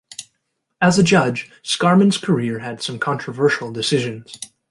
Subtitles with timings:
[0.81, 4.35] As a judge, Scarman's career had some controversial decisions.